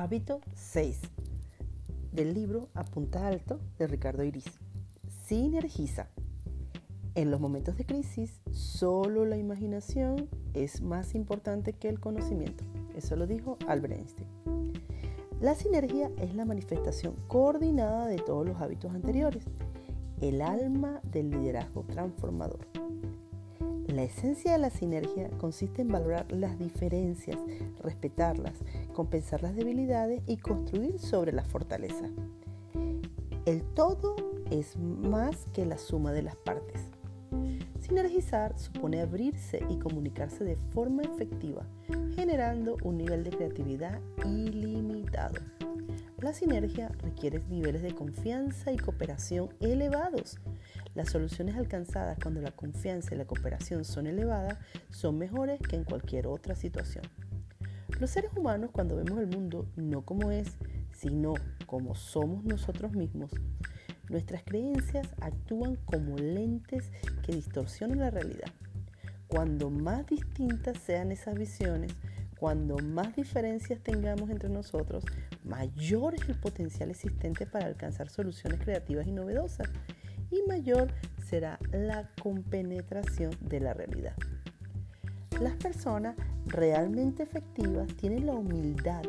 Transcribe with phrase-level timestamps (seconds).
[0.00, 0.98] Hábito 6
[2.10, 4.46] del libro Apunta Alto de Ricardo Iris.
[5.26, 6.08] Sinergiza.
[7.14, 12.64] En los momentos de crisis, solo la imaginación es más importante que el conocimiento.
[12.96, 14.28] Eso lo dijo Albert Einstein.
[15.38, 19.44] La sinergia es la manifestación coordinada de todos los hábitos anteriores,
[20.22, 22.66] el alma del liderazgo transformador.
[23.94, 27.36] La esencia de la sinergia consiste en valorar las diferencias,
[27.82, 28.54] respetarlas,
[28.92, 32.08] compensar las debilidades y construir sobre la fortaleza.
[33.46, 34.14] El todo
[34.48, 36.82] es más que la suma de las partes.
[37.80, 41.66] Sinergizar supone abrirse y comunicarse de forma efectiva,
[42.14, 45.34] generando un nivel de creatividad ilimitado.
[46.18, 50.38] La sinergia requiere niveles de confianza y cooperación elevados.
[51.00, 54.58] Las soluciones alcanzadas cuando la confianza y la cooperación son elevadas
[54.90, 57.02] son mejores que en cualquier otra situación.
[57.98, 60.58] Los seres humanos cuando vemos el mundo no como es,
[60.92, 61.32] sino
[61.64, 63.30] como somos nosotros mismos,
[64.10, 66.90] nuestras creencias actúan como lentes
[67.22, 68.52] que distorsionan la realidad.
[69.26, 71.94] Cuando más distintas sean esas visiones,
[72.38, 75.02] cuando más diferencias tengamos entre nosotros,
[75.44, 79.70] mayor es el potencial existente para alcanzar soluciones creativas y novedosas
[80.30, 80.92] y mayor
[81.24, 84.14] será la compenetración de la realidad.
[85.40, 89.02] Las personas realmente efectivas tienen la humildad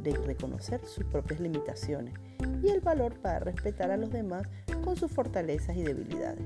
[0.00, 2.14] de reconocer sus propias limitaciones
[2.62, 4.42] y el valor para respetar a los demás
[4.84, 6.44] con sus fortalezas y debilidades.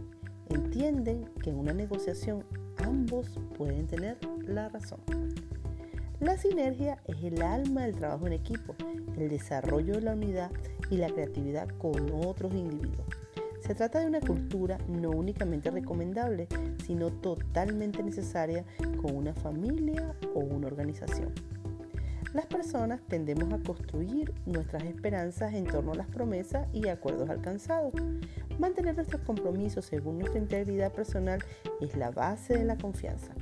[0.50, 2.44] Entienden que en una negociación
[2.84, 5.00] ambos pueden tener la razón.
[6.20, 8.74] La sinergia es el alma del trabajo en equipo,
[9.18, 10.50] el desarrollo de la unidad
[10.90, 13.25] y la creatividad con otros individuos.
[13.66, 16.46] Se trata de una cultura no únicamente recomendable,
[16.84, 18.64] sino totalmente necesaria
[19.02, 21.32] con una familia o una organización.
[22.32, 27.92] Las personas tendemos a construir nuestras esperanzas en torno a las promesas y acuerdos alcanzados.
[28.58, 31.42] Mantener nuestros compromisos según nuestra integridad personal
[31.80, 33.32] es la base de la confianza.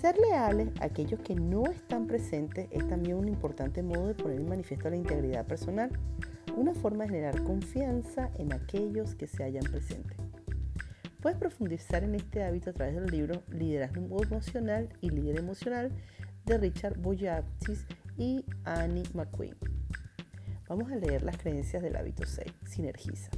[0.00, 4.38] Ser leales a aquellos que no están presentes es también un importante modo de poner
[4.38, 5.90] en manifiesto la integridad personal,
[6.56, 10.16] una forma de generar confianza en aquellos que se hayan presentes.
[11.20, 15.90] Puedes profundizar en este hábito a través del libro Liderazgo Emocional y Líder Emocional
[16.44, 17.86] de Richard Boyatzis
[18.18, 19.56] y Annie McQueen.
[20.68, 23.30] Vamos a leer las creencias del hábito 6, sinergiza.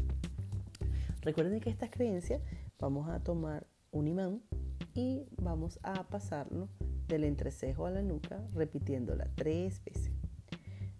[1.22, 2.40] Recuerden que estas creencias
[2.78, 4.42] vamos a tomar un imán
[4.94, 6.68] y vamos a pasarlo
[7.08, 10.10] del entrecejo a la nuca repitiéndola tres veces.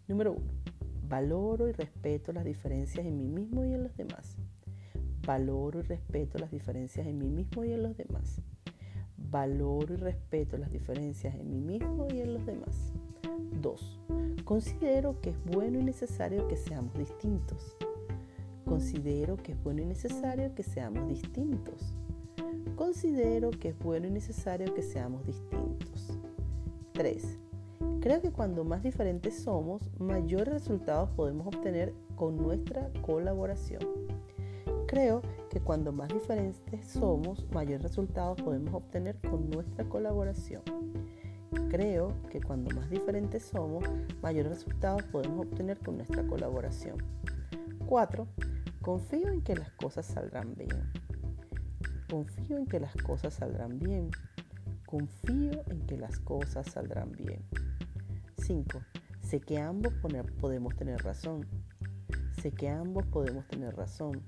[0.06, 0.52] Número uno,
[1.08, 4.36] valoro y respeto las diferencias en mí mismo y en los demás.
[5.26, 8.40] Valoro y respeto las diferencias en mí mismo y en los demás.
[9.16, 12.92] Valoro y respeto las diferencias en mí mismo y en los demás.
[13.60, 14.00] 2.
[14.44, 17.76] Considero que es bueno y necesario que seamos distintos.
[18.64, 21.94] Considero que es bueno y necesario que seamos distintos.
[22.76, 26.18] Considero que es bueno y necesario que seamos distintos.
[26.92, 27.38] 3.
[28.06, 33.80] Creo que cuando más diferentes somos, mayores resultados podemos obtener con nuestra colaboración.
[34.86, 40.62] Creo que cuando más diferentes somos, mayores resultados podemos obtener con nuestra colaboración.
[41.68, 43.82] Creo que cuando más diferentes somos,
[44.22, 46.98] mayores resultados podemos obtener con nuestra colaboración.
[47.86, 48.28] 4.
[48.82, 50.92] Confío en que las cosas saldrán bien.
[52.08, 54.10] Confío en que las cosas saldrán bien.
[54.86, 57.42] Confío en que las cosas saldrán bien.
[58.46, 58.80] 5.
[59.22, 59.92] Sé que ambos
[60.40, 61.48] podemos tener razón.
[62.40, 64.22] Sé que ambos podemos tener razón.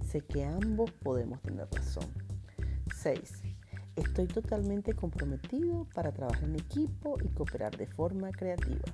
[0.00, 2.06] Sé que ambos podemos tener razón.
[2.96, 3.42] 6.
[3.96, 8.86] Estoy totalmente comprometido para trabajar en equipo y cooperar de forma creativa.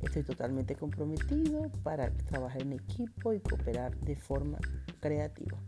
[0.00, 4.58] Estoy totalmente comprometido para trabajar en equipo y cooperar de forma
[5.00, 5.58] creativa.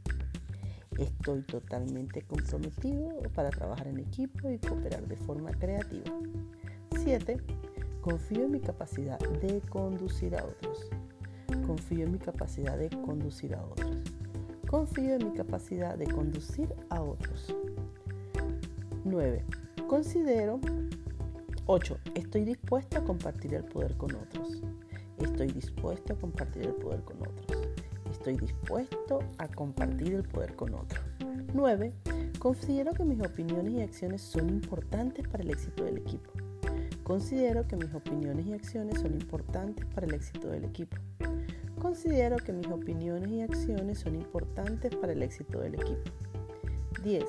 [0.99, 6.13] Estoy totalmente comprometido para trabajar en equipo y cooperar de forma creativa.
[7.03, 7.54] 7.
[8.05, 10.91] Confío en mi capacidad de conducir a otros.
[11.67, 13.97] Confío en mi capacidad de conducir a otros.
[14.69, 17.57] Confío en mi capacidad de conducir a otros.
[19.05, 19.43] 9.
[19.89, 20.61] Considero
[21.65, 21.99] 8.
[22.15, 24.61] Estoy dispuesto a compartir el poder con otros.
[25.23, 27.65] Estoy dispuesto a compartir el poder con otros
[28.25, 31.01] estoy dispuesto a compartir el poder con otro.
[31.53, 31.93] 9.
[32.39, 36.31] Considero que mis opiniones y acciones son importantes para el éxito del equipo.
[37.05, 40.97] Considero que mis opiniones y acciones son importantes para el éxito del equipo.
[41.79, 46.11] Considero que mis opiniones y acciones son importantes para el éxito del equipo.
[47.03, 47.23] 10.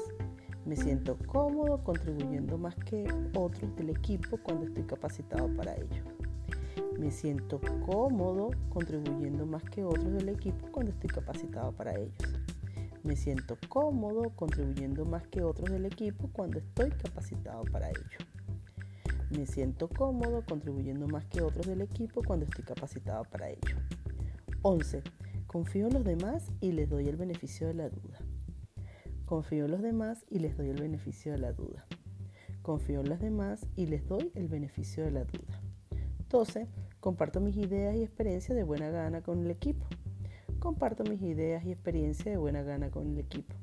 [0.66, 3.06] Me siento cómodo contribuyendo más que
[3.36, 6.04] otros del equipo cuando estoy capacitado para ello.
[6.98, 12.40] Me siento cómodo contribuyendo más que otros del equipo cuando estoy capacitado para ellos.
[13.04, 18.35] Me siento cómodo contribuyendo más que otros del equipo cuando estoy capacitado para ello.
[19.36, 23.76] Me siento cómodo contribuyendo más que otros del equipo cuando estoy capacitado para ello.
[24.62, 25.04] 11.
[25.46, 28.20] Confío en los demás y les doy el beneficio de la duda.
[29.26, 31.86] Confío en los demás y les doy el beneficio de la duda.
[32.62, 35.62] Confío en los demás y les doy el beneficio de la duda.
[36.30, 36.68] 12.
[37.02, 39.86] Comparto mis ideas y experiencias de buena gana con el equipo.
[40.60, 43.54] Comparto mis ideas y experiencias de buena gana con el equipo.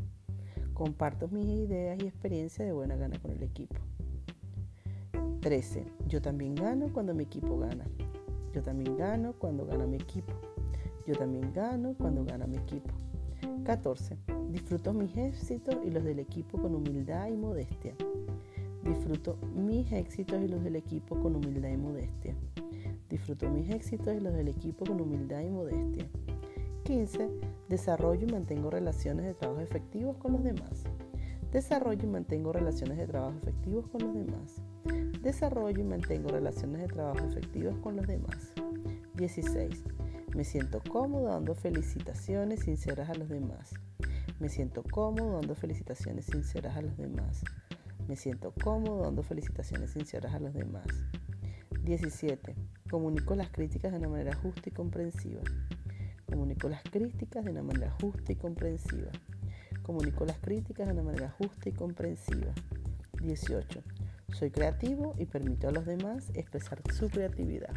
[0.75, 3.77] Comparto mis ideas y experiencias de buena gana con el equipo.
[5.43, 5.85] 13.
[6.07, 7.85] Yo también gano cuando mi equipo gana.
[8.55, 10.33] Yo también gano cuando gana mi equipo.
[11.05, 12.95] Yo también gano cuando gana mi equipo.
[13.65, 14.17] 14.
[14.51, 17.93] Disfruto mis éxitos y los del equipo con humildad y modestia.
[18.85, 22.37] Disfruto mis éxitos y los del equipo con humildad y modestia.
[23.11, 26.07] Disfruto mis éxitos y los del equipo con humildad y modestia.
[26.85, 27.29] 15.
[27.69, 30.85] Desarrollo y mantengo relaciones de trabajo efectivos con los demás.
[31.51, 34.63] Desarrollo y mantengo relaciones de trabajo efectivos con los demás.
[35.23, 38.53] Desarrollo y mantengo relaciones de trabajo efectivas con los demás.
[39.15, 39.85] 16.
[40.35, 43.75] Me siento cómodo dando felicitaciones sinceras a los demás.
[44.41, 47.43] Me siento cómodo dando felicitaciones sinceras a los demás.
[48.09, 50.87] Me siento cómodo dando felicitaciones sinceras a los demás.
[51.85, 52.57] 17.
[52.91, 55.43] Comunico las críticas de una manera justa y comprensiva.
[56.27, 59.11] Comunico las críticas de una manera justa y comprensiva.
[59.83, 62.53] Comunico las críticas de una manera justa y comprensiva.
[63.23, 63.83] 18.
[64.33, 67.75] Soy creativo y permito a los demás expresar su creatividad.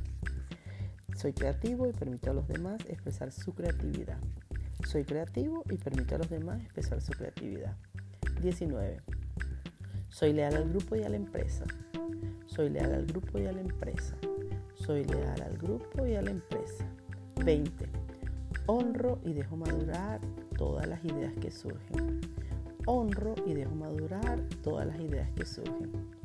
[1.16, 4.18] Soy creativo y permito a los demás expresar su creatividad.
[4.88, 7.76] Soy creativo y permito a los demás expresar su creatividad.
[8.42, 9.02] 19.
[10.10, 11.66] Soy leal al grupo y a la empresa.
[12.46, 14.16] Soy leal al grupo y a la empresa.
[14.76, 16.86] Soy leal al grupo y a la empresa.
[17.44, 17.86] 20.
[18.68, 20.22] Honro y dejo madurar
[20.58, 22.22] todas las ideas que surgen.
[22.86, 26.25] Honro y dejo madurar todas las ideas que surgen.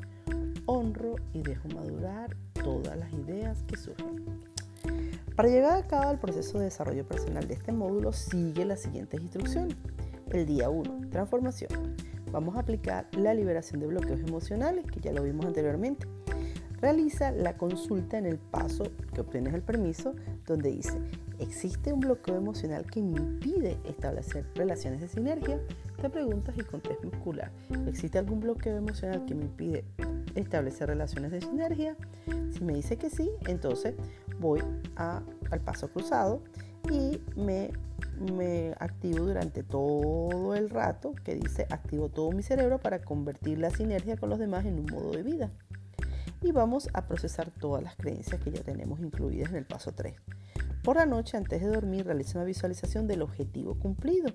[0.71, 4.23] Honro y dejo madurar todas las ideas que surgen.
[5.35, 9.19] Para llegar a cabo el proceso de desarrollo personal de este módulo, sigue las siguientes
[9.19, 9.75] instrucciones.
[10.31, 11.97] El día 1, transformación.
[12.31, 16.07] Vamos a aplicar la liberación de bloqueos emocionales, que ya lo vimos anteriormente.
[16.79, 20.15] Realiza la consulta en el paso que obtienes el permiso,
[20.47, 20.97] donde dice,
[21.39, 25.59] ¿existe un bloqueo emocional que me impide establecer relaciones de sinergia?
[26.01, 27.51] Te preguntas y con muscular.
[27.87, 29.83] ¿Existe algún bloqueo emocional que me impide
[30.35, 31.95] establecer relaciones de sinergia?
[32.51, 33.95] Si me dice que sí, entonces
[34.39, 34.61] voy
[34.95, 36.43] al paso cruzado
[36.89, 37.71] y me,
[38.33, 43.69] me activo durante todo el rato que dice activo todo mi cerebro para convertir la
[43.69, 45.51] sinergia con los demás en un modo de vida
[46.41, 50.15] y vamos a procesar todas las creencias que ya tenemos incluidas en el paso 3.
[50.83, 54.33] Por la noche, antes de dormir, realiza una visualización del objetivo cumplido.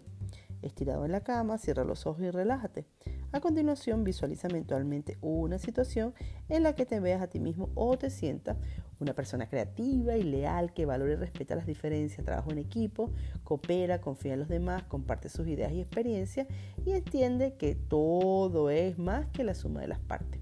[0.63, 2.87] Estirado en la cama, cierra los ojos y relájate.
[3.37, 6.15] A continuación, visualiza mentalmente una situación
[6.49, 8.56] en la que te veas a ti mismo o te sientas
[8.99, 13.11] una persona creativa y leal que valora y respeta las diferencias, trabaja en equipo,
[13.44, 16.47] coopera, confía en los demás, comparte sus ideas y experiencias
[16.87, 20.41] y entiende que todo es más que la suma de las partes.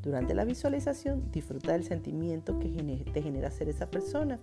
[0.00, 2.68] Durante la visualización, disfruta del sentimiento que
[3.12, 4.38] te genera ser esa persona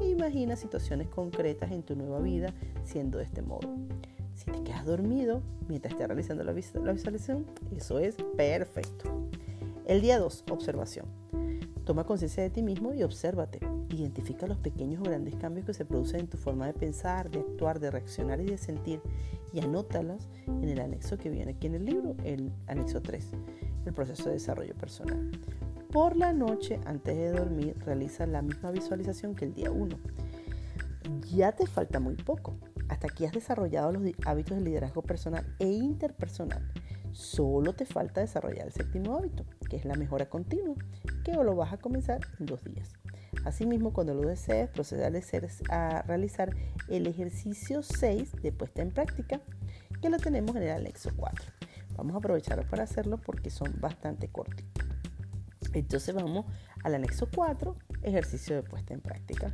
[0.00, 3.74] e imagina situaciones concretas en tu nueva vida siendo de este modo.
[4.34, 9.28] Si te quedas dormido mientras estés realizando la, visualización, eso es perfecto.
[9.86, 11.06] El día 2, observación.
[11.84, 13.60] Toma conciencia de ti mismo y obsérvate.
[13.90, 17.40] Identifica los pequeños o grandes cambios que se producen en tu forma de pensar, de
[17.40, 19.00] actuar, de reaccionar y de sentir
[19.52, 23.30] y anótalos en el anexo que viene aquí en el libro, el anexo 3
[23.86, 25.30] el proceso de desarrollo personal.
[25.92, 29.96] Por la noche, antes de dormir, realiza la misma visualización que el día 1.
[31.32, 32.54] Ya te falta muy poco.
[32.88, 36.72] Hasta aquí has desarrollado los hábitos de liderazgo personal e interpersonal.
[37.12, 40.74] Solo te falta desarrollar el séptimo hábito, que es la mejora continua,
[41.24, 42.92] que lo vas a comenzar en dos días.
[43.44, 45.04] Asimismo, cuando lo desees, procede
[45.68, 46.54] a realizar
[46.88, 49.40] el ejercicio 6 de puesta en práctica,
[50.00, 51.44] que lo tenemos en el anexo 4.
[51.96, 54.84] Vamos a aprovechar para hacerlo porque son bastante cortitos.
[55.72, 56.46] Entonces vamos
[56.82, 59.52] al anexo 4, ejercicio de puesta en práctica,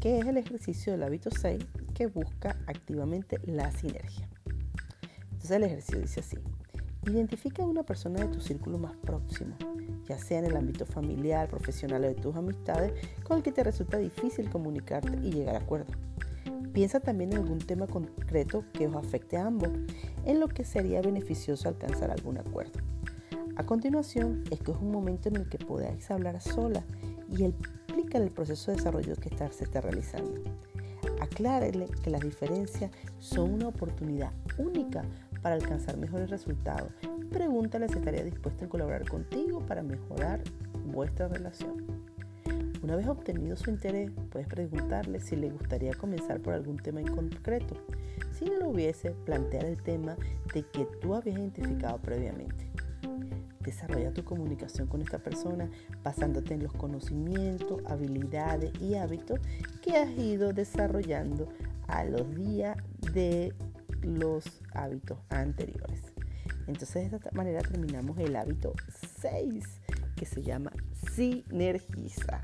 [0.00, 4.28] que es el ejercicio del hábito 6 que busca activamente la sinergia.
[5.30, 6.36] Entonces el ejercicio dice así,
[7.06, 9.56] identifica a una persona de tu círculo más próximo,
[10.08, 13.62] ya sea en el ámbito familiar, profesional o de tus amistades, con el que te
[13.62, 15.92] resulta difícil comunicarte y llegar a acuerdo.
[16.72, 19.70] Piensa también en algún tema concreto que os afecte a ambos,
[20.24, 22.80] en lo que sería beneficioso alcanzar algún acuerdo.
[23.56, 26.84] A continuación, es que es un momento en el que podáis hablar sola
[27.30, 27.54] y el
[27.94, 30.42] explícale el proceso de desarrollo que se está realizando.
[31.20, 35.04] Aclárele que las diferencias son una oportunidad única
[35.42, 36.92] para alcanzar mejores resultados.
[37.30, 40.40] Pregúntale si estaría dispuesta a colaborar contigo para mejorar
[40.86, 41.84] vuestra relación.
[42.82, 47.14] Una vez obtenido su interés, puedes preguntarle si le gustaría comenzar por algún tema en
[47.14, 47.74] concreto.
[48.30, 50.16] Si no lo hubiese, plantear el tema
[50.52, 52.73] de que tú habías identificado previamente.
[53.64, 55.70] Desarrolla tu comunicación con esta persona
[56.02, 59.40] basándote en los conocimientos, habilidades y hábitos
[59.82, 61.48] que has ido desarrollando
[61.88, 62.76] a los días
[63.12, 63.54] de
[64.02, 64.44] los
[64.74, 66.00] hábitos anteriores.
[66.66, 68.74] Entonces de esta manera terminamos el hábito
[69.20, 69.64] 6
[70.16, 70.72] que se llama
[71.12, 72.42] sinergiza.